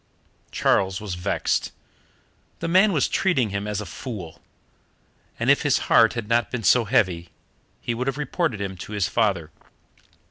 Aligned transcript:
Charles 0.49 0.99
was 0.99 1.13
vexed. 1.13 1.71
The 2.57 2.67
man 2.67 2.91
was 2.91 3.07
treating 3.07 3.51
him 3.51 3.67
as 3.67 3.81
a 3.81 3.85
fool, 3.85 4.41
and 5.39 5.51
if 5.51 5.61
his 5.61 5.77
heart 5.91 6.13
had 6.13 6.27
not 6.27 6.49
been 6.49 6.63
so 6.63 6.85
heavy 6.85 7.29
he 7.81 7.93
would 7.93 8.07
have 8.07 8.17
reported 8.17 8.59
him 8.59 8.75
to 8.77 8.93
his 8.93 9.07
father. 9.07 9.51